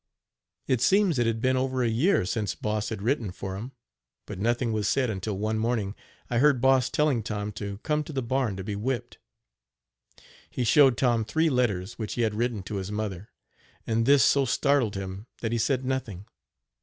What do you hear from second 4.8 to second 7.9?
said until one morning I heard Boss telling Tom to